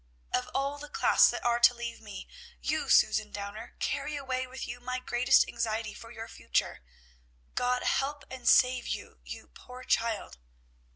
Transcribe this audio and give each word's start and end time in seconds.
Of 0.33 0.49
all 0.55 0.79
the 0.79 0.89
class 0.89 1.29
that 1.29 1.45
are 1.45 1.59
to 1.59 1.75
leave 1.75 2.01
me, 2.01 2.27
you, 2.59 2.89
Susan 2.89 3.29
Downer, 3.31 3.75
carry 3.77 4.15
away 4.15 4.47
with 4.47 4.67
you 4.67 4.79
my 4.79 4.97
greatest 4.97 5.47
anxiety 5.47 5.93
for 5.93 6.09
your 6.09 6.27
future. 6.27 6.81
God 7.53 7.83
help 7.83 8.25
and 8.31 8.49
save 8.49 8.87
you, 8.87 9.19
you 9.23 9.49
poor 9.53 9.83
child!" 9.83 10.39